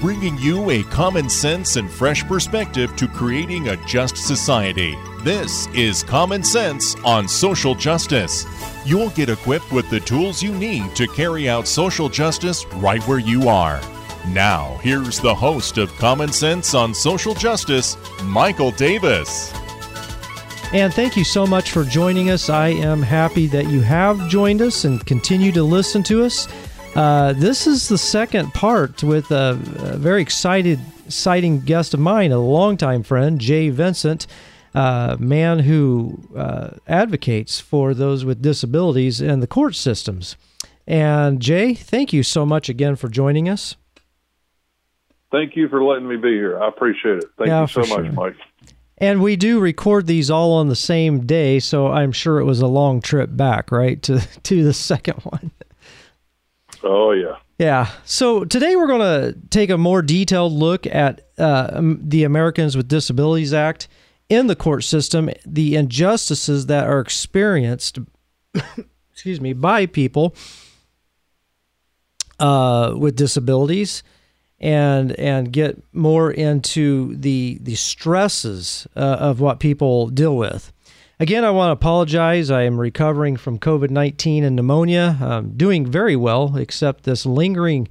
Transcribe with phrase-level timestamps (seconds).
[0.00, 4.96] bringing you a common sense and fresh perspective to creating a just society.
[5.22, 8.46] This is Common Sense on Social Justice.
[8.84, 13.18] You'll get equipped with the tools you need to carry out social justice right where
[13.18, 13.80] you are.
[14.28, 19.52] Now, here's the host of Common Sense on Social Justice, Michael Davis.
[20.72, 22.50] And thank you so much for joining us.
[22.50, 26.48] I am happy that you have joined us and continue to listen to us.
[26.96, 29.50] Uh, this is the second part with a,
[29.80, 34.26] a, very excited, exciting guest of mine, a longtime friend, Jay Vincent,
[34.74, 40.36] a uh, man who uh, advocates for those with disabilities in the court systems.
[40.86, 43.76] And Jay, thank you so much again for joining us.
[45.30, 46.58] Thank you for letting me be here.
[46.62, 47.26] I appreciate it.
[47.36, 48.36] Thank yeah, you so much, Mike.
[48.96, 52.62] And we do record these all on the same day, so I'm sure it was
[52.62, 55.50] a long trip back, right, to to the second one.
[56.88, 57.36] Oh, yeah.
[57.58, 57.90] Yeah.
[58.04, 62.88] So today we're going to take a more detailed look at uh, the Americans with
[62.88, 63.88] Disabilities Act
[64.28, 67.98] in the court system, the injustices that are experienced,
[69.12, 70.34] excuse me, by people
[72.38, 74.02] uh, with disabilities,
[74.58, 80.72] and and get more into the the stresses uh, of what people deal with.
[81.18, 82.50] Again, I want to apologize.
[82.50, 85.16] I am recovering from COVID 19 and pneumonia.
[85.18, 87.88] I'm doing very well, except this lingering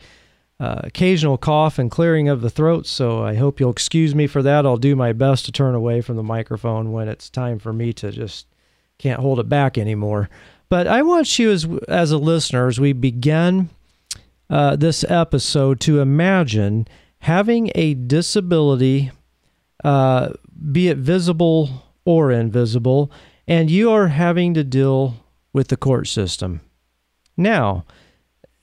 [0.59, 2.85] uh, occasional cough and clearing of the throat.
[2.85, 4.63] So I hope you'll excuse me for that.
[4.63, 7.93] I'll do my best to turn away from the microphone when it's time for me
[7.93, 8.45] to just
[8.99, 10.29] can't hold it back anymore.
[10.69, 13.69] But I want you, as, as a listener, as we begin
[14.51, 16.87] uh, this episode, to imagine
[17.19, 19.11] having a disability,
[19.83, 20.29] uh,
[20.71, 23.11] be it visible or invisible,
[23.47, 25.15] and you are having to deal
[25.51, 26.61] with the court system.
[27.35, 27.85] Now,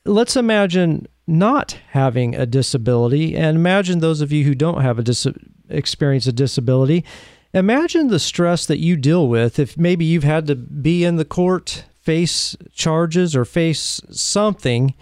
[0.05, 5.03] let's imagine not having a disability, and imagine those of you who don't have a
[5.03, 5.27] dis-
[5.69, 7.05] experience a disability.
[7.53, 11.25] Imagine the stress that you deal with if maybe you've had to be in the
[11.25, 14.93] court, face charges, or face something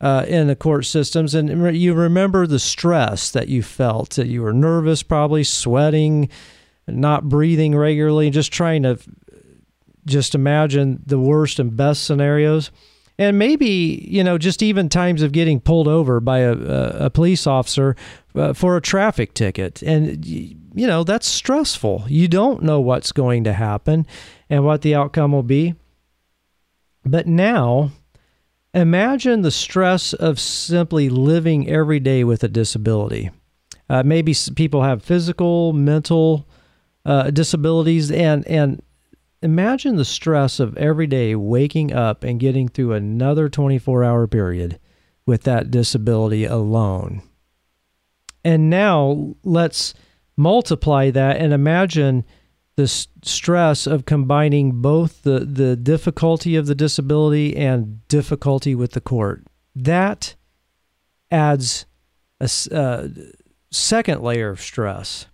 [0.00, 4.10] uh, in the court systems, and you remember the stress that you felt.
[4.10, 6.28] That you were nervous, probably sweating,
[6.86, 8.98] not breathing regularly, just trying to
[10.06, 12.70] just imagine the worst and best scenarios.
[13.18, 17.46] And maybe, you know, just even times of getting pulled over by a, a, police
[17.46, 17.96] officer
[18.34, 19.82] uh, for a traffic ticket.
[19.82, 22.04] And, you know, that's stressful.
[22.08, 24.06] You don't know what's going to happen
[24.50, 25.74] and what the outcome will be.
[27.06, 27.92] But now,
[28.74, 33.30] imagine the stress of simply living every day with a disability.
[33.88, 36.46] Uh, maybe people have physical, mental,
[37.06, 38.82] uh, disabilities and and
[39.40, 44.78] imagine the stress of every day waking up and getting through another 24 hour period
[45.24, 47.22] with that disability alone.
[48.44, 49.94] And now let's
[50.36, 52.24] multiply that and imagine
[52.76, 52.88] the
[53.22, 59.44] stress of combining both the, the difficulty of the disability and difficulty with the court.
[59.74, 60.34] That
[61.30, 61.86] adds
[62.40, 63.08] a, a uh,
[63.70, 65.26] second layer of stress.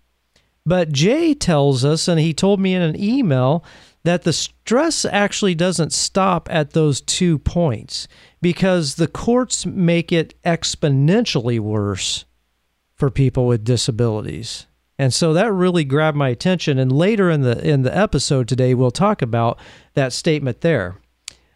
[0.64, 3.64] But Jay tells us, and he told me in an email,
[4.04, 8.08] that the stress actually doesn't stop at those two points
[8.40, 12.24] because the courts make it exponentially worse
[12.94, 14.66] for people with disabilities.
[14.98, 18.74] And so that really grabbed my attention and later in the in the episode today
[18.74, 19.58] we'll talk about
[19.94, 20.96] that statement there.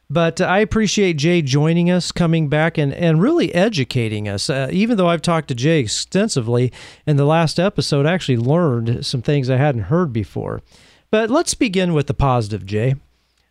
[0.08, 4.48] But I appreciate Jay joining us, coming back, and, and really educating us.
[4.48, 6.72] Uh, even though I've talked to Jay extensively
[7.06, 10.62] in the last episode, I actually learned some things I hadn't heard before.
[11.10, 12.94] But let's begin with the positive, Jay.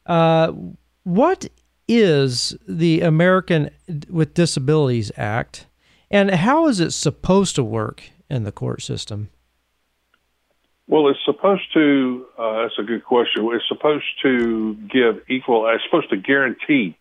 [0.06, 0.54] Uh,
[1.04, 1.50] what
[1.88, 3.70] is the American
[4.10, 5.66] with Disabilities Act,
[6.10, 9.30] and how is it supposed to work in the court system?
[10.88, 12.26] Well, it's supposed to.
[12.38, 13.50] Uh, that's a good question.
[13.54, 15.68] It's supposed to give equal.
[15.68, 16.96] It's supposed to guarantee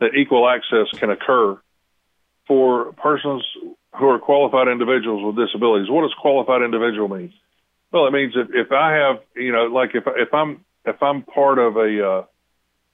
[0.00, 1.60] that equal access can occur
[2.46, 3.44] for persons
[3.94, 5.90] who are qualified individuals with disabilities.
[5.90, 7.32] What does qualified individual mean?
[7.92, 11.22] Well, it means if, if I have, you know, like if if I'm if I'm
[11.22, 12.24] part of a uh,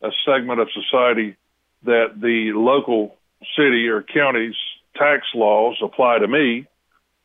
[0.02, 1.36] a segment of society
[1.84, 3.16] that the local
[3.56, 4.56] city or county's
[4.96, 6.66] tax laws apply to me,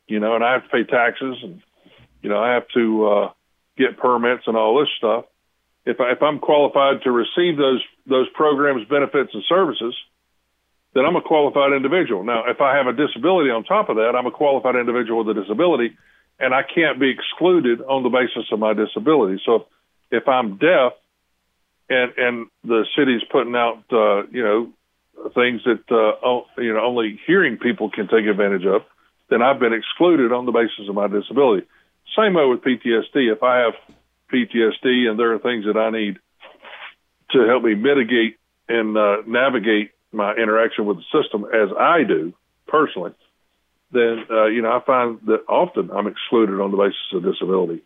[0.07, 1.61] you know, and I have to pay taxes and
[2.23, 3.31] you know, I have to uh,
[3.77, 5.25] get permits and all this stuff.
[5.85, 9.93] If, I, if I'm qualified to receive those those programs, benefits, and services,
[10.93, 12.23] then I'm a qualified individual.
[12.23, 15.37] Now, if I have a disability on top of that, I'm a qualified individual with
[15.37, 15.95] a disability,
[16.39, 19.41] and I can't be excluded on the basis of my disability.
[19.45, 19.67] So,
[20.11, 20.93] if I'm deaf,
[21.89, 24.71] and and the city's putting out, uh, you know,
[25.35, 28.83] things that uh, you know only hearing people can take advantage of,
[29.29, 31.67] then I've been excluded on the basis of my disability.
[32.17, 33.31] Same way with PTSD.
[33.31, 33.73] If I have
[34.31, 36.17] PTSD and there are things that I need
[37.31, 38.37] to help me mitigate
[38.69, 42.33] and uh, navigate my interaction with the system as I do
[42.67, 43.13] personally,
[43.91, 47.83] then uh, you know I find that often I'm excluded on the basis of disability.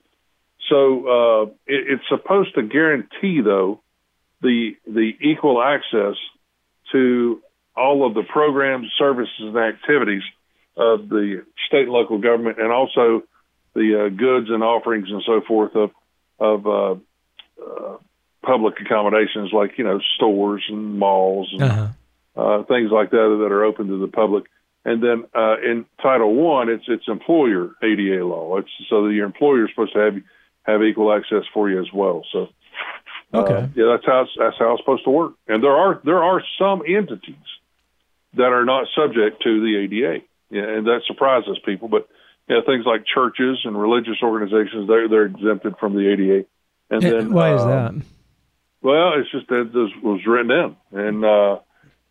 [0.69, 3.81] So uh, it, it's supposed to guarantee, though,
[4.42, 6.16] the the equal access
[6.92, 7.42] to
[7.75, 10.24] all of the programs, services, and activities
[10.75, 13.24] of the state and local government, and also
[13.77, 15.91] the uh, goods and offerings and so forth of
[16.39, 16.91] of uh,
[17.63, 17.97] uh,
[18.44, 21.88] public accommodations like you know stores and malls and uh-huh.
[22.38, 24.44] Uh, things like that that are open to the public.
[24.85, 28.57] And then uh, in Title One, it's it's employer ADA law.
[28.57, 30.15] It's so that your employer is supposed to have
[30.68, 32.23] have equal access for you as well.
[32.31, 32.50] So,
[33.33, 35.33] uh, okay, yeah, that's how it's, that's how it's supposed to work.
[35.47, 37.50] And there are there are some entities
[38.35, 41.88] that are not subject to the ADA, yeah, and that surprises people.
[41.88, 42.07] But
[42.47, 46.45] you know, things like churches and religious organizations they're they're exempted from the ADA.
[46.89, 48.05] And then why is um, that?
[48.81, 51.59] Well, it's just that this was written in, and uh,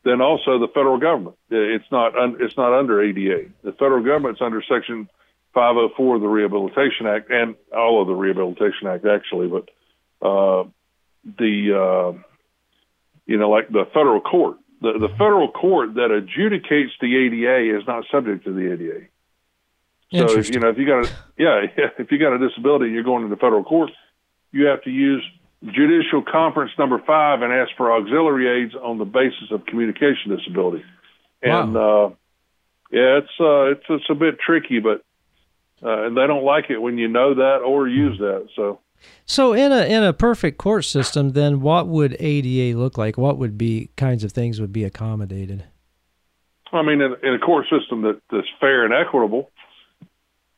[0.04, 1.36] then also the federal government.
[1.50, 3.50] It's not un, it's not under ADA.
[3.62, 5.08] The federal government's under Section
[5.54, 9.70] 504 of the Rehabilitation Act and all of the Rehabilitation Act actually, but
[10.20, 10.64] uh,
[11.24, 12.18] the uh,
[13.24, 17.86] you know like the federal court, the the federal court that adjudicates the ADA is
[17.86, 19.06] not subject to the ADA.
[20.12, 21.66] So you know if you got a yeah
[21.98, 23.90] if you got a disability you're going to the federal court,
[24.52, 25.22] you have to use
[25.64, 30.84] judicial conference number five and ask for auxiliary aids on the basis of communication disability.
[31.42, 32.06] And wow.
[32.06, 32.08] uh,
[32.90, 35.02] yeah, it's uh, it's it's a bit tricky, but
[35.82, 38.48] uh, and they don't like it when you know that or use that.
[38.54, 38.80] So,
[39.24, 43.18] so in a in a perfect court system, then what would ADA look like?
[43.18, 45.64] What would be kinds of things would be accommodated?
[46.72, 49.50] I mean, in, in a court system that, that's fair and equitable,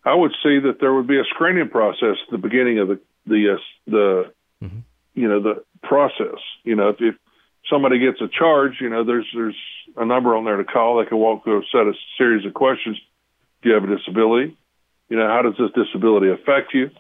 [0.09, 3.01] I would see that there would be a screening process at the beginning of the
[3.27, 4.33] the uh, the
[4.63, 4.79] mm-hmm.
[5.15, 6.41] you know the process.
[6.65, 7.15] You know, if, if
[7.71, 9.57] somebody gets a charge, you know, there's there's
[9.97, 10.99] a number on there to call.
[10.99, 12.99] They can walk through a set of series of questions.
[13.63, 14.57] Do you have a disability?
[15.09, 16.91] You know, how does this disability affect you?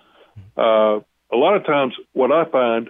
[0.56, 1.00] Uh,
[1.30, 2.88] a lot of times, what I find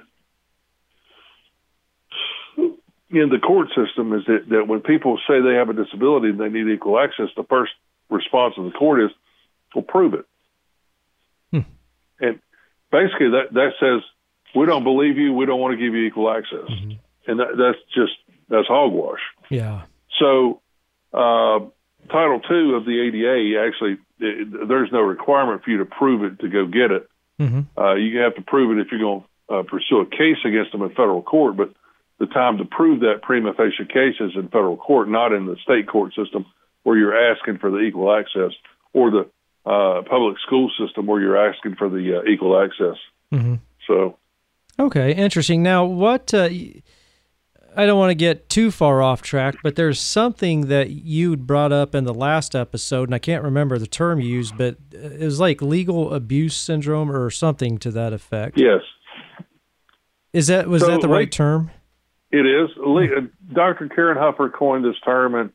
[3.11, 6.41] in the court system is that, that when people say they have a disability and
[6.41, 7.73] they need equal access, the first
[8.11, 9.11] response of the court is,
[9.75, 10.26] "Well, prove it."
[11.50, 11.70] Hmm.
[12.20, 12.41] And
[12.91, 14.03] basically, that that says
[14.55, 15.32] we don't believe you.
[15.32, 16.93] We don't want to give you equal access, mm-hmm.
[17.31, 18.12] and that, that's just
[18.49, 19.20] that's hogwash.
[19.50, 19.82] Yeah.
[20.19, 20.61] So,
[21.12, 21.61] uh,
[22.11, 26.41] Title Two of the ADA actually it, there's no requirement for you to prove it
[26.41, 27.09] to go get it.
[27.41, 27.81] Mm-hmm.
[27.81, 30.73] Uh, you have to prove it if you're going to uh, pursue a case against
[30.73, 31.56] them in federal court.
[31.56, 31.73] But
[32.19, 35.56] the time to prove that prima facie case is in federal court, not in the
[35.62, 36.47] state court system
[36.82, 38.53] where you're asking for the equal access,
[38.93, 39.31] or the
[39.67, 42.97] uh, public school system where you're asking for the uh, equal access.
[43.33, 43.57] Mm-hmm.
[43.87, 44.19] So,
[44.79, 45.63] okay, interesting.
[45.63, 46.33] Now, what?
[46.33, 46.49] Uh,
[47.77, 51.71] I don't want to get too far off track, but there's something that you brought
[51.71, 55.21] up in the last episode, and I can't remember the term you used, but it
[55.21, 58.59] was like legal abuse syndrome or something to that effect.
[58.59, 58.81] Yes.
[60.33, 61.71] Is that was so, that the right term?
[62.31, 62.71] It is.
[62.77, 63.89] Uh, Dr.
[63.89, 65.51] Karin Huffer coined this term, and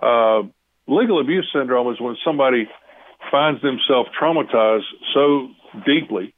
[0.00, 0.48] uh,
[0.86, 2.68] legal abuse syndrome is when somebody
[3.30, 5.48] finds themselves traumatized so
[5.86, 6.34] deeply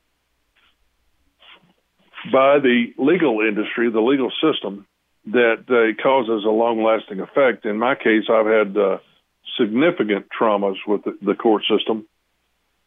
[2.31, 4.87] by the legal industry, the legal system,
[5.27, 7.65] that uh, it causes a long lasting effect.
[7.65, 8.99] In my case, I've had uh,
[9.59, 12.07] significant traumas with the, the court system,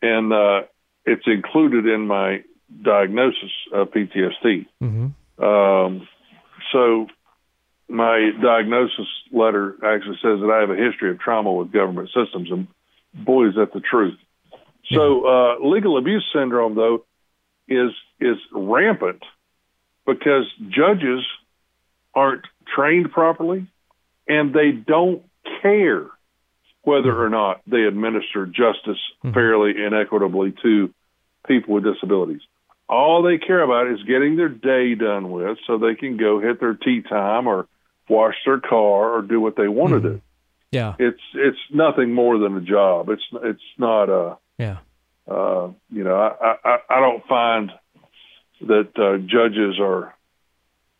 [0.01, 0.61] and uh,
[1.05, 2.43] it's included in my
[2.81, 4.65] diagnosis of PTSD.
[4.81, 5.43] Mm-hmm.
[5.43, 6.07] Um,
[6.71, 7.07] so,
[7.87, 12.51] my diagnosis letter actually says that I have a history of trauma with government systems,
[12.51, 12.67] and
[13.15, 14.17] boy, is that the truth.
[14.91, 17.05] So, uh, legal abuse syndrome, though,
[17.67, 19.23] is is rampant
[20.05, 21.25] because judges
[22.13, 23.67] aren't trained properly
[24.27, 25.23] and they don't
[25.61, 26.07] care
[26.83, 29.33] whether or not they administer justice mm-hmm.
[29.33, 30.93] fairly and equitably to
[31.47, 32.41] people with disabilities.
[32.87, 36.59] All they care about is getting their day done with so they can go hit
[36.59, 37.67] their tea time or
[38.07, 40.03] wash their car or do what they want mm-hmm.
[40.03, 40.21] to do.
[40.75, 40.95] Yeah.
[40.99, 43.09] It's it's nothing more than a job.
[43.09, 44.77] It's it's not a Yeah.
[45.27, 47.71] Uh, you know, I, I I don't find
[48.61, 50.13] that uh, judges are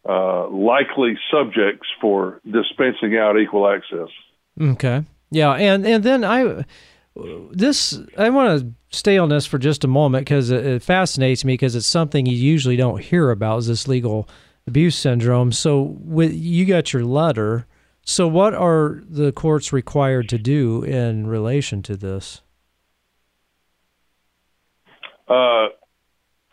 [0.07, 4.09] uh, likely subjects for dispensing out equal access.
[4.59, 5.03] Okay.
[5.29, 6.65] Yeah, and and then I
[7.51, 11.43] this I want to stay on this for just a moment because it, it, fascinates
[11.43, 14.29] me because it's something you usually don't hear about is this legal
[14.67, 15.51] abuse syndrome.
[15.51, 17.65] So with you got your letter.
[18.07, 22.41] So, what are the courts required to do in relation to this?
[25.27, 25.69] Uh,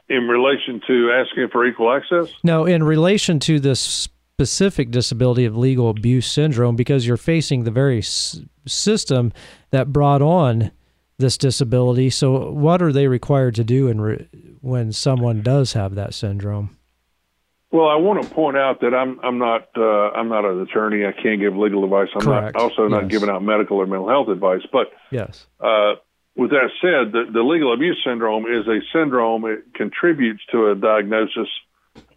[0.09, 2.33] in relation to asking for equal access?
[2.43, 7.71] No, in relation to this specific disability of legal abuse syndrome, because you're facing the
[7.71, 9.31] very s- system
[9.73, 10.71] that brought on
[11.19, 12.09] this disability.
[12.09, 14.27] So, what are they required to do in re-
[14.63, 16.79] when someone does have that syndrome?
[17.73, 21.07] Well, I want to point out that I'm I'm not uh, I'm not an attorney.
[21.07, 22.09] I can't give legal advice.
[22.15, 22.55] I'm Correct.
[22.55, 23.11] not also not Yes.
[23.13, 24.61] giving out medical or mental health advice.
[24.71, 25.47] But Yes.
[25.59, 25.95] uh,
[26.37, 29.47] with that said, the, the legal abuse syndrome is a syndrome.
[29.47, 31.49] It contributes to a diagnosis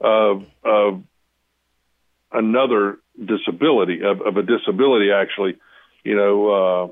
[0.02, 1.02] of of
[2.32, 5.56] another disability of, of a disability actually.
[6.04, 6.88] You know, uh,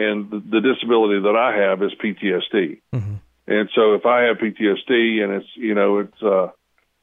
[0.00, 2.80] and the, the disability that I have is PTSD.
[2.94, 3.18] Mhm.
[3.48, 6.22] And so if I have PTSD and it's you know it's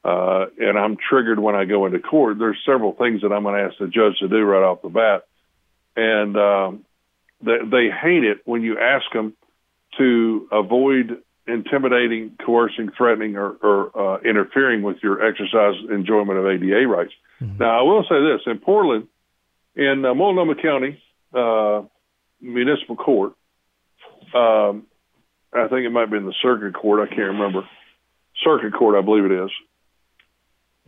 [0.04, 3.56] uh, and I'm triggered when I go into court, there's several things that I'm going
[3.56, 5.26] to ask the judge to do right off the bat,
[5.96, 6.84] and um,
[7.42, 9.34] they, they hate it when you ask them
[9.98, 16.86] to avoid intimidating, coercing, threatening, or, or uh, interfering with your exercise enjoyment of ADA
[16.86, 17.12] rights.
[17.58, 19.08] Now, I will say this: in Portland,
[19.74, 21.02] in uh, Multnomah County
[21.34, 21.82] uh,
[22.40, 23.32] Municipal Court,
[24.34, 24.86] um,
[25.52, 27.00] I think it might be in the Circuit Court.
[27.00, 27.68] I can't remember.
[28.44, 29.50] Circuit Court, I believe it is.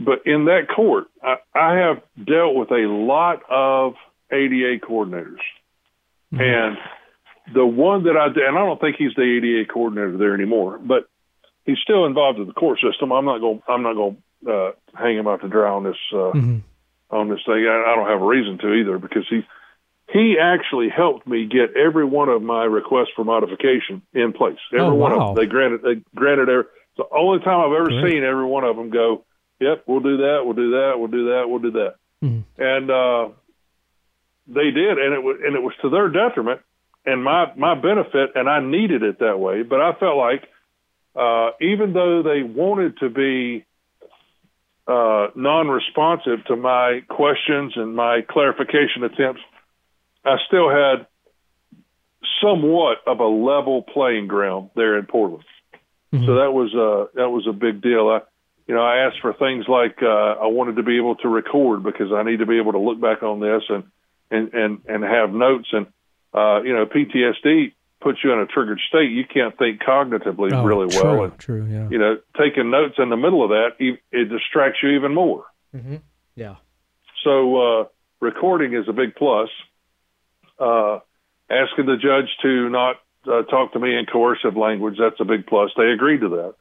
[0.04, 3.94] But in that court, I, I have dealt with a lot of
[4.30, 5.40] ADA coordinators,
[6.32, 6.76] and
[7.54, 10.78] the one that I did, and I don't think he's the ADA coordinator there anymore,
[10.82, 11.08] but
[11.66, 13.12] he's still involved in the court system.
[13.12, 13.62] I'm not going.
[13.68, 16.62] I'm not going to uh, hang him out to dry on this uh, Mhm.
[17.10, 17.66] on this thing.
[17.68, 19.42] I, I don't have a reason to either because he
[20.12, 24.58] he actually helped me get every one of my requests for modification in place.
[24.72, 25.30] Every Oh, one wow.
[25.30, 25.44] of them.
[25.44, 25.82] They granted.
[25.82, 26.48] They granted.
[26.48, 29.24] Every, it's the only time I've ever seen every one of them go.
[29.62, 30.42] Yep, we'll do that.
[30.44, 30.94] We'll do that.
[30.98, 31.44] We'll do that.
[31.46, 31.94] We'll do that.
[32.22, 32.42] Mhm.
[32.58, 33.28] And uh,
[34.48, 36.60] they did, and it was and it was to their detriment
[37.04, 39.62] and my my benefit, and I needed it that way.
[39.62, 40.48] But I felt like
[41.16, 43.64] uh, even though they wanted to be
[44.86, 49.40] uh, non-responsive to my questions and my clarification attempts,
[50.24, 51.06] I still had
[52.42, 55.44] somewhat of a level playing ground there in Portland.
[56.12, 58.08] So that was uh, that was a big deal.
[58.10, 58.20] I,
[58.72, 60.06] you know, I asked for things like uh,
[60.40, 62.98] I wanted to be able to record because I need to be able to look
[62.98, 63.84] back on this and
[64.30, 65.88] and and and have notes and
[66.32, 69.10] uh, you know PTSD puts you in a triggered state.
[69.10, 71.66] You can't think cognitively Oh, really true, well, and True.
[71.70, 71.88] Yeah.
[71.90, 75.44] you know taking notes in the middle of that it distracts you even more.
[75.76, 75.96] Mm-hmm.
[76.34, 76.56] Yeah.
[77.24, 77.84] So uh,
[78.20, 79.50] recording is a big plus.
[80.58, 81.00] Uh,
[81.50, 85.46] asking the judge to not uh, talk to me in coercive language, that's a big
[85.46, 85.72] plus.
[85.76, 86.54] They agreed to that.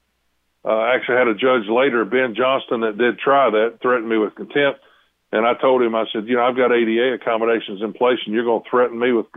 [0.63, 4.17] Uh, I actually had a judge later, Ben Johnston, that did try that, threatened me
[4.17, 4.79] with contempt.
[5.31, 8.35] And I told him, I said, you know, I've got ADA accommodations in place, and
[8.35, 9.27] you're going to threaten me with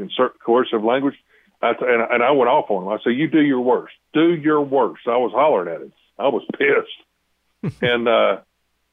[0.45, 1.15] coercive language.
[1.63, 2.89] I t- and, and I went off on him.
[2.89, 3.95] I said, you do your worst.
[4.13, 5.03] Do your worst.
[5.07, 5.93] I was hollering at him.
[6.19, 7.77] I was pissed.
[7.83, 8.41] and uh,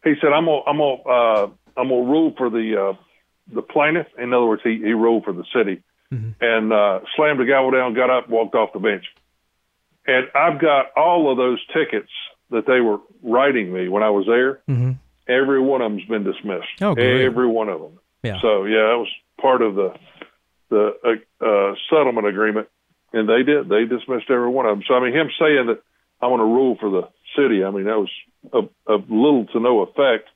[0.04, 2.98] he said, I'm gonna, I'm gonna, uh, I'm gonna rule for the uh,
[3.54, 4.08] the plaintiff.
[4.18, 5.84] In other words, he he ruled for the city,
[6.40, 9.06] and uh, slammed the gavel down, got up, walked off the bench.
[10.08, 12.10] And I've got all of those tickets
[12.50, 14.62] that they were writing me when I was there.
[14.70, 14.92] Mm-hmm.
[15.28, 16.68] Every one of them's been dismissed.
[16.82, 17.24] Oh, great.
[17.26, 18.00] Every one of them.
[18.24, 18.40] Yeah.
[18.42, 19.08] So yeah, that was
[19.40, 19.94] part of the
[20.70, 20.94] the
[21.42, 22.68] uh, uh, settlement agreement,
[23.14, 23.68] and they did.
[23.70, 24.84] They dismissed every one of them.
[24.88, 25.82] So I mean, him saying that
[26.22, 28.10] I want to rule for the city, I mean, that was
[28.88, 30.28] of, little to no effect.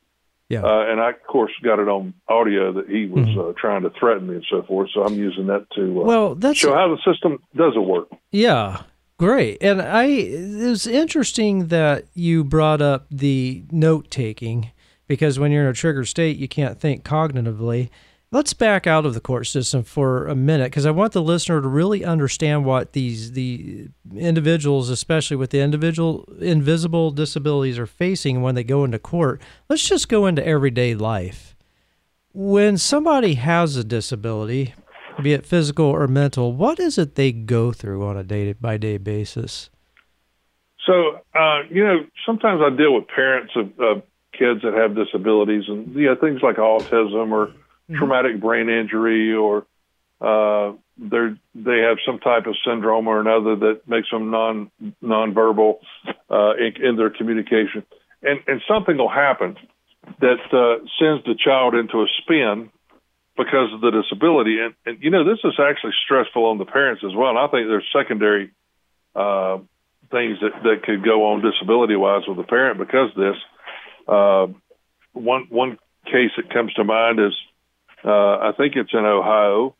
[0.47, 0.61] Yeah.
[0.63, 3.49] Uh, and I, of course, got it on audio that he was Mhm.
[3.49, 4.91] uh, trying to threaten me and so forth.
[4.93, 8.09] So I'm using that to uh, well, that's show how the system doesn't work.
[8.31, 8.81] Yeah,
[9.17, 9.57] great.
[9.61, 14.71] And I it was interesting that you brought up the note taking
[15.07, 17.89] because when you're in a triggered state, you can't think cognitively.
[18.31, 21.61] Let's back out of the court system for a minute because I want the listener
[21.61, 28.41] to really understand what these the individuals, especially with the individual invisible disabilities, are facing
[28.41, 29.41] when they go into court.
[29.69, 31.55] Let's just go into everyday life.
[32.33, 34.73] When somebody has a disability,
[35.21, 38.77] be it physical or mental, what is it they go through on a day by
[38.77, 39.69] day basis?
[40.85, 44.03] So, uh, you know, sometimes I deal with parents of, of
[44.37, 47.51] kids that have disabilities and, you know, things like autism or
[47.97, 49.65] traumatic brain injury or
[50.21, 54.71] uh, they're, they have some type of syndrome or another that makes them non
[55.03, 55.79] nonverbal
[56.29, 57.83] uh, in, in their communication.
[58.21, 59.57] And, and something will happen
[60.19, 62.69] that uh, sends the child into a spin
[63.37, 64.59] because of the disability.
[64.59, 67.29] And, and, you know, this is actually stressful on the parents as well.
[67.29, 68.51] And I think there's secondary
[69.15, 69.57] uh,
[70.11, 73.37] things that, that could go on disability wise with the parent because of this.
[74.07, 74.47] Uh,
[75.13, 77.33] one one case that comes to mind is
[78.03, 78.09] uh,
[78.49, 79.75] I think it's in Ohio,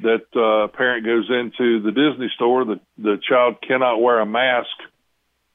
[0.00, 4.26] that uh, a parent goes into the Disney store, the the child cannot wear a
[4.26, 4.68] mask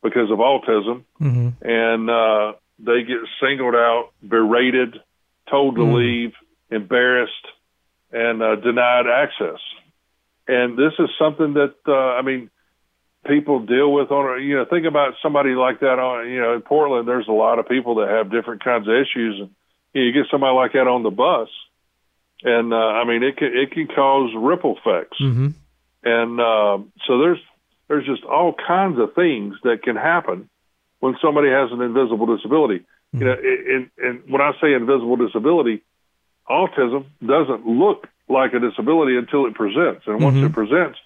[0.04, 1.50] because of autism, Mm-hmm.
[1.62, 5.00] and uh, they get singled out, berated,
[5.50, 5.94] told to Mm.
[5.96, 6.34] leave,
[6.72, 7.48] embarrassed,
[8.12, 9.60] and uh, denied access.
[10.48, 12.50] And this is something that uh, I mean,
[13.28, 14.40] people deal with on.
[14.40, 16.30] a You know, think about somebody like that on.
[16.30, 19.40] You know, in Portland, there's a lot of people that have different kinds of issues,
[19.40, 19.50] and
[19.94, 21.50] you, know, you get somebody like that on the bus,
[22.44, 25.48] and uh, I mean, it can it can cause ripple effects Mm-hmm.
[26.04, 27.40] and um, so there's
[27.88, 30.50] there's just all kinds of things that can happen
[31.00, 32.86] when somebody has an invisible disability.
[33.14, 35.84] You know, and, and when I say invisible disability,
[36.52, 40.48] autism doesn't look like a disability until it presents, and once Mhm.
[40.48, 41.00] it presents,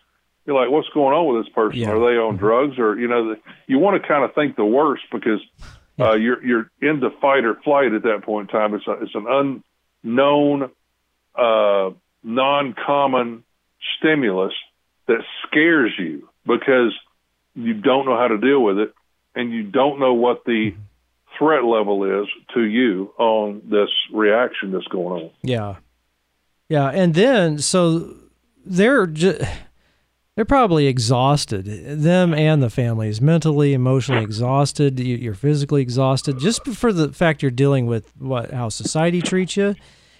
[0.46, 1.80] you're like, what's going on with this person?
[1.80, 1.92] Yeah.
[1.92, 4.66] Are they on drugs, or you know, the, you want to kind of think the
[4.66, 5.42] worst because
[6.00, 8.74] uh, you're you're into fight or flight at that point in time.
[8.76, 9.62] It's a, it's an
[10.04, 10.70] unknown,
[11.36, 11.92] uh,
[12.24, 13.44] non-common
[13.98, 14.54] stimulus
[15.08, 16.94] that scares you because
[17.56, 18.94] you don't know how to deal with it
[19.36, 20.74] and you don't know what the
[21.38, 25.30] threat level is to you on this reaction that's going on.
[25.44, 25.76] Yeah,
[26.70, 28.14] yeah, and then so
[28.66, 29.42] they're just
[30.36, 31.66] they're probably exhausted.
[31.66, 35.00] Them and the families, mentally, emotionally exhausted.
[35.00, 39.56] You- You're physically exhausted just for the fact you're dealing with what how society treats
[39.56, 39.76] you,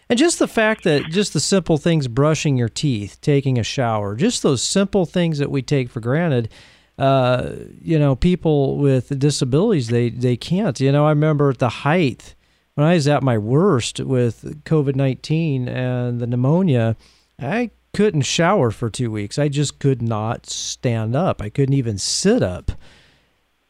[0.10, 4.16] and just the fact that just the simple things, brushing your teeth, taking a shower,
[4.16, 6.50] just those simple things that we take for granted.
[6.98, 10.80] Uh, you know, people with disabilities, they they can't.
[10.80, 12.36] You know, I remember at the height
[12.76, 16.96] when I was at my worst with COVID 19 and the pneumonia,
[17.40, 19.40] I couldn't shower for two weeks.
[19.40, 21.42] I just could not stand up.
[21.42, 22.74] I couldn't even sit up.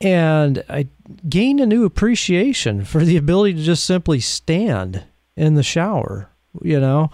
[0.02, 0.88] And I
[1.30, 5.04] gained a new appreciation for the ability to just simply stand
[5.38, 6.30] in the shower,
[6.62, 7.12] you know?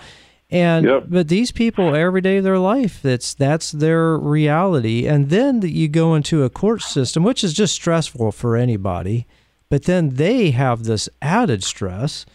[0.52, 1.04] And Yep.
[1.08, 5.88] but these people every day of their life that's that's their reality and then you
[5.88, 9.26] go into a court system which is just stressful for anybody
[9.72, 12.26] but then they have this added stress.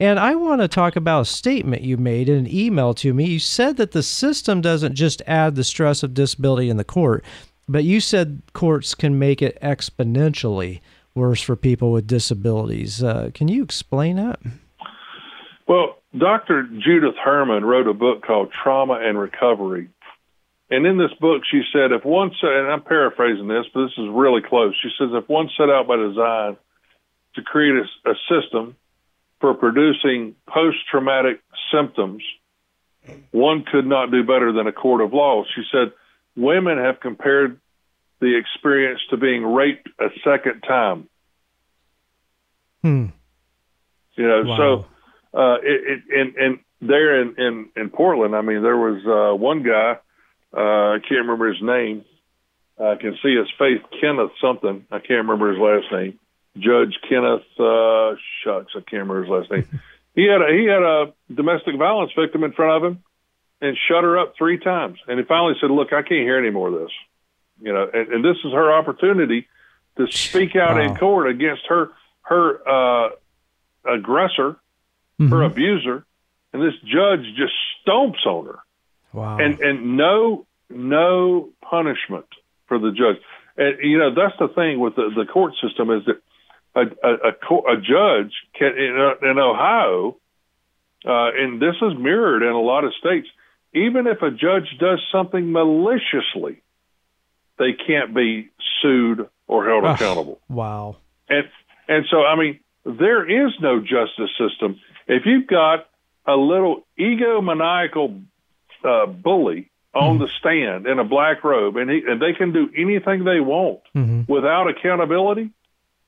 [0.00, 3.26] And I want to talk about a statement you made in an email to me.
[3.26, 7.22] You said that the system doesn't just add the stress of disability in the court,
[7.68, 10.80] but you said courts can make it exponentially
[11.14, 13.02] worse for people with disabilities.
[13.02, 14.40] Uh, can you explain that?
[15.68, 16.62] Well, Dr.
[16.64, 19.88] Judith Herman wrote a book called Trauma and Recovery.
[20.70, 23.92] And in this book, she said, if one set, and I'm paraphrasing this, but this
[23.98, 24.74] is really close.
[24.82, 26.56] She says, if one set out by design
[27.34, 28.76] to create a, a system
[29.40, 31.40] for producing post traumatic
[31.72, 32.22] symptoms,
[33.30, 35.44] one could not do better than a court of law.
[35.54, 35.92] She said,
[36.34, 37.60] women have compared
[38.20, 41.08] the experience to being raped a second time.
[42.82, 43.06] Hmm.
[44.16, 44.56] You know, Wow.
[44.56, 44.86] so
[45.36, 49.36] uh, it, it and and there in, in in Portland, I mean, there was uh,
[49.36, 49.98] one guy.
[50.56, 52.04] Uh, I can't remember his name.
[52.78, 54.86] I can see his face, Kenneth something.
[54.90, 56.18] I can't remember his last name.
[56.58, 57.44] Judge Kenneth.
[57.58, 59.80] Uh, shucks, I can't remember his last name.
[60.14, 63.02] he had a, he had a domestic violence victim in front of him,
[63.60, 64.98] and shut her up three times.
[65.06, 66.92] And he finally said, "Look, I can't hear any more of this."
[67.60, 69.48] You know, and, and this is her opportunity
[69.96, 71.90] to speak out in court against her
[72.22, 73.10] her uh,
[73.84, 74.56] aggressor,
[75.18, 75.46] her Mhm.
[75.46, 76.04] abuser,
[76.52, 77.54] and this judge just
[77.86, 78.58] stomps on her,
[79.12, 79.38] Wow.
[79.38, 82.26] and and no no punishment
[82.66, 83.16] for the judge.
[83.56, 86.20] And you know that's the thing with the, the court system is that
[86.74, 90.16] a a, a, co- a judge can in, uh, in Ohio,
[91.06, 93.28] uh, and this is mirrored in a lot of states.
[93.72, 96.62] Even if a judge does something maliciously,
[97.58, 98.48] they can't be
[98.82, 100.40] sued or held accountable.
[100.48, 100.96] wow.
[101.28, 101.48] And
[101.88, 104.80] and so I mean, there is no justice system.
[105.08, 105.86] If you've got
[106.26, 108.22] a little egomaniacal
[108.84, 112.68] uh, bully on the stand in a black robe, and he and they can do
[112.76, 115.50] anything they want hmm without accountability,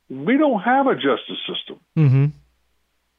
[0.09, 1.81] we don't have a justice system.
[1.97, 2.27] hmm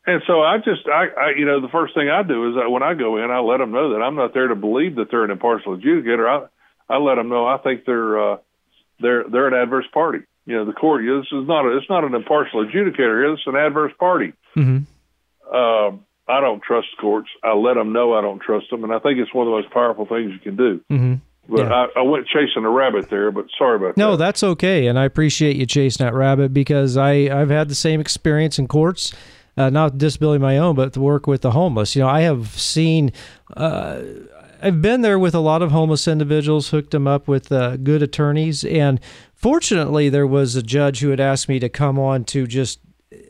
[0.05, 2.69] And so I just, I, I, you know, the first thing I do is that
[2.69, 5.11] when I go in, I let them know that I'm not there to believe that
[5.11, 6.27] they're an impartial adjudicator.
[6.27, 8.37] I, I let them know I think they're, uh,
[8.99, 10.19] they're, they're an adverse party.
[10.49, 11.03] You know, the court.
[11.05, 13.33] This is not, a, it's not an impartial adjudicator here.
[13.33, 14.33] It's an adverse party.
[14.55, 14.79] hmm
[15.53, 17.29] Um, I don't trust courts.
[17.43, 19.57] I let them know I don't trust them, and I think it's one of the
[19.61, 20.81] most powerful things you can do.
[20.89, 21.13] hmm
[21.47, 21.85] But Yeah.
[21.95, 23.29] I, I went chasing a rabbit there.
[23.31, 24.11] But sorry about No, that.
[24.11, 27.75] No, that's okay, and I appreciate you chasing that rabbit because I I've had the
[27.75, 29.13] same experience in courts,
[29.55, 31.95] uh, not disability of my own, but to work with the homeless.
[31.95, 33.11] You know, I have seen.
[33.55, 34.01] Uh,
[34.61, 38.03] I've been there with a lot of homeless individuals, hooked them up with uh, good
[38.03, 38.99] attorneys, and
[39.33, 42.79] fortunately, there was a judge who had asked me to come on to just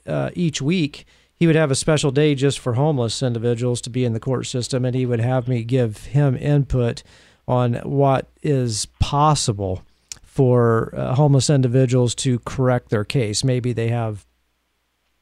[0.08, 1.06] uh, each week
[1.40, 4.46] he would have a special day just for homeless individuals to be in the court
[4.46, 7.02] system, and he would have me give him input
[7.48, 9.84] on what is possible
[10.22, 13.44] for uh, homeless individuals to correct their case.
[13.44, 14.26] Maybe they have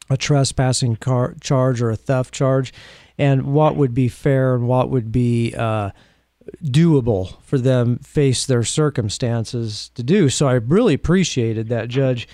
[0.09, 2.73] a trespassing car- charge or a theft charge,
[3.17, 5.91] and what would be fair and what would be uh,
[6.63, 10.29] doable for them face their circumstances to do.
[10.29, 12.27] So I really appreciated that judge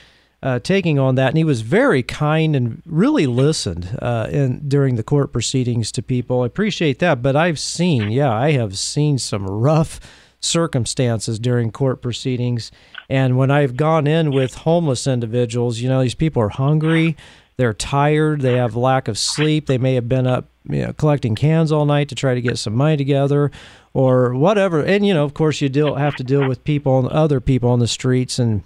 [0.44, 4.96] uh, taking on that, and he was very kind and really listened uh, in during
[4.96, 6.42] the court proceedings to people.
[6.42, 10.02] I appreciate that, but I've seen, yeah, I have seen some rough
[10.42, 12.74] circumstances during court proceedings,
[13.10, 17.16] and when I've gone in with homeless individuals, you know, these people are hungry,
[17.58, 21.36] they're tired, they have lack of sleep, they may have been up you know, collecting
[21.36, 23.52] cans all night to try to get some money together
[23.94, 24.82] or whatever.
[24.82, 27.70] And you know, of course, you deal have to deal with people, and other people
[27.70, 28.64] on the streets, and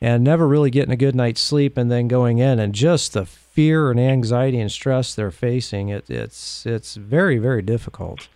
[0.00, 3.26] and never really getting a good night's sleep, and then going in and just the
[3.26, 5.88] fear and anxiety and stress they're facing.
[5.88, 8.28] It, it's it's very very difficult,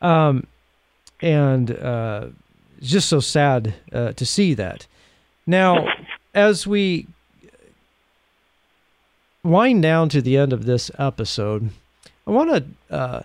[0.00, 0.46] um,
[1.20, 2.28] and uh,
[2.80, 4.86] just so sad uh, to see that.
[5.46, 5.88] Now,
[6.34, 7.06] as we
[9.46, 11.70] wind down to the end of this episode,
[12.26, 12.50] I want
[12.90, 13.22] to uh,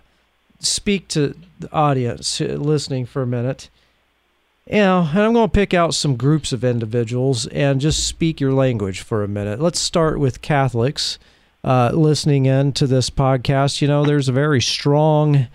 [0.60, 3.70] speak to the audience listening for a minute.
[4.68, 8.40] You know, and I'm going to pick out some groups of individuals and just speak
[8.40, 9.60] your language for a minute.
[9.60, 11.18] Let's start with Catholics
[11.64, 13.82] uh, listening in to this podcast.
[13.82, 15.48] You know, there's a very strong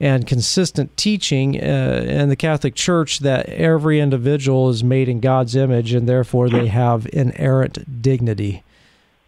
[0.00, 5.56] and consistent teaching uh, in the Catholic Church that every individual is made in God's
[5.56, 8.62] image and therefore they have inerrant dignity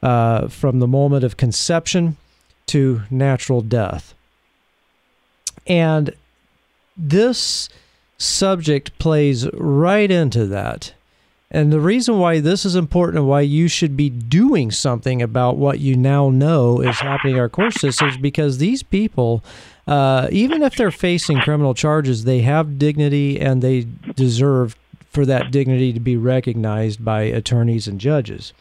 [0.03, 2.17] uh, from the moment of conception
[2.67, 4.15] to natural death.
[5.67, 6.15] And
[6.97, 7.69] this
[8.19, 10.95] subject plays right into that.
[11.51, 15.57] And the reason why this is important and why you should be doing something about
[15.57, 19.43] what you now know is happening in our court system is because these people,
[19.87, 24.77] uh, even if they're facing criminal charges, they have dignity and they deserve
[25.11, 28.53] for that dignity to be recognized by attorneys and judges.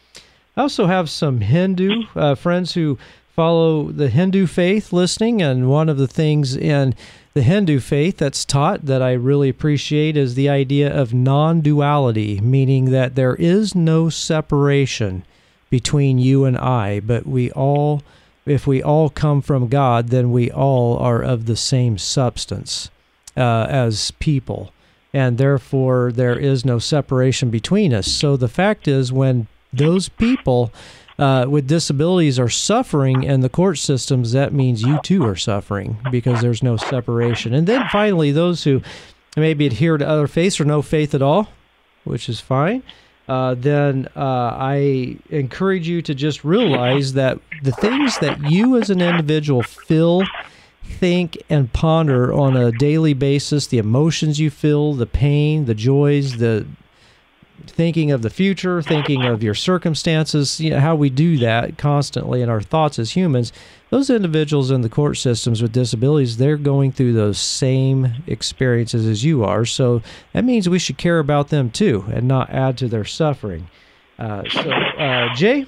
[0.58, 5.88] I also have some Hindu uh, friends who follow the Hindu faith listening, and one
[5.88, 6.96] of the things in
[7.32, 12.40] the Hindu faith that's taught that I really appreciate is the idea of non duality,
[12.40, 15.24] meaning that there is no separation
[15.70, 18.02] between you and I, but we all,
[18.44, 22.90] if we all come from God, then we all are of the same substance
[23.36, 24.72] uh, as people.
[25.14, 28.08] And therefore, there is no separation between us.
[28.08, 30.72] So the fact is, when those people
[31.18, 35.98] uh, with disabilities are suffering in the court systems, that means you too are suffering
[36.10, 37.52] because there's no separation.
[37.52, 38.82] And then finally, those who
[39.36, 41.48] maybe adhere to other faiths or no faith at all,
[42.04, 42.82] which is fine.
[43.28, 48.88] Uh, then uh, I encourage you to just realize that the things that you as
[48.88, 50.22] an individual feel,
[50.82, 56.38] think, and ponder on a daily basis, the emotions you feel, the pain, the joys,
[56.38, 56.66] the
[57.66, 62.42] thinking of the future, thinking of your circumstances, you know, how we do that constantly
[62.42, 63.52] in our thoughts as humans,
[63.90, 69.24] those individuals in the court systems with disabilities, they're going through those same experiences as
[69.24, 69.64] you are.
[69.64, 73.68] So that means we should care about them too and not add to their suffering.
[74.18, 75.66] Uh, so, uh, Jay,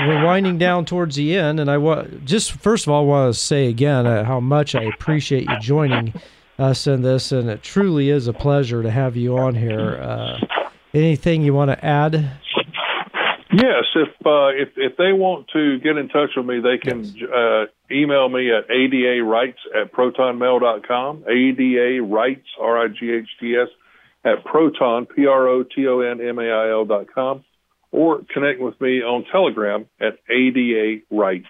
[0.00, 3.38] we're winding down towards the end, and I want just first of all want to
[3.38, 6.14] say again uh, how much I appreciate you joining
[6.58, 9.98] us in this, and it truly is a pleasure to have you on here.
[10.00, 10.38] Uh,
[10.94, 12.38] Anything you want to add?
[13.52, 17.04] Yes, if uh, if if they want to get in touch with me, they can
[17.04, 17.28] yes.
[17.28, 21.24] uh, email me at ada rights at protonmail.com.
[21.26, 23.68] Ada rights r i g h t s
[24.24, 27.42] at proton p r o t o n m a i l dot com,
[27.90, 31.46] or connect with me on Telegram at ada rights.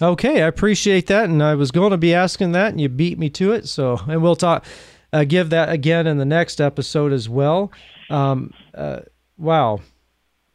[0.00, 3.18] Okay, I appreciate that, and I was going to be asking that, and you beat
[3.18, 3.66] me to it.
[3.68, 4.64] So, and we'll talk,
[5.12, 7.70] uh, give that again in the next episode as well.
[8.10, 9.00] Um, uh,
[9.38, 9.80] wow,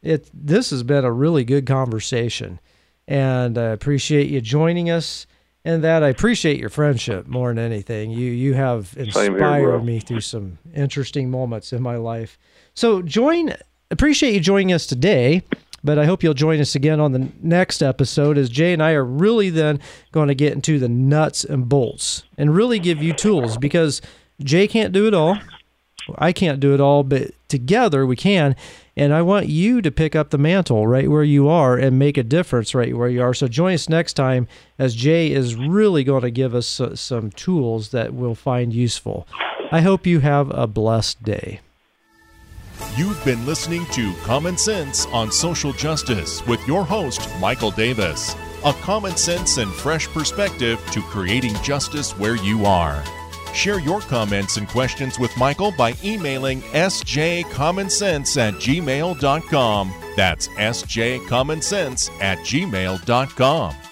[0.02, 2.60] it this has been a really good conversation,
[3.06, 5.26] and I appreciate you joining us.
[5.64, 8.10] And that I appreciate your friendship more than anything.
[8.10, 12.36] You you have inspired here, me through some interesting moments in my life.
[12.74, 13.54] So join
[13.88, 15.44] appreciate you joining us today
[15.84, 18.92] but I hope you'll join us again on the next episode as Jay and I
[18.92, 19.80] are really then
[20.12, 24.00] going to get into the nuts and bolts and really give you tools because
[24.40, 25.38] Jay can't do it all.
[26.16, 28.56] I can't do it all, but together we can.
[28.96, 32.18] And I want you to pick up the mantle right where you are and make
[32.18, 33.32] a difference right where you are.
[33.32, 37.90] So join us next time as Jay is really going to give us some tools
[37.90, 39.28] that we'll find useful.
[39.70, 41.60] I hope you have a blessed day.
[42.96, 48.34] You've been listening to Common Sense on Social Justice with your host, Michael Davis.
[48.64, 53.02] a common sense and fresh perspective to creating justice where you are.
[53.52, 59.92] Share your comments and questions with Michael by emailing sjcommonsense at gmail.com.
[60.16, 63.91] That's sjcommonsense at gmail.com.